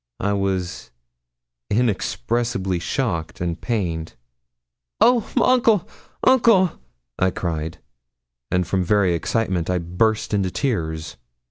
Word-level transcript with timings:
I 0.19 0.33
was 0.33 0.89
inexpressibly 1.69 2.79
shocked 2.79 3.39
and 3.39 3.61
pained. 3.61 4.15
'Oh, 4.99 5.29
uncle! 5.39 5.87
uncle!' 6.23 6.71
I 7.19 7.29
cried, 7.29 7.77
and 8.49 8.65
from 8.65 8.83
very 8.83 9.13
excitement 9.13 9.69
I 9.69 9.77
burst 9.77 10.33
into 10.33 10.49
tears. 10.49 11.17